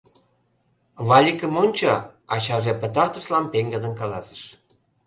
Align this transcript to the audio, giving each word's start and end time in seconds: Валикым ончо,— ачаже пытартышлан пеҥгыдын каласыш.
Валикым 1.07 1.53
ончо,— 1.63 1.93
ачаже 2.33 2.73
пытартышлан 2.81 3.45
пеҥгыдын 3.51 3.93
каласыш. 3.99 4.41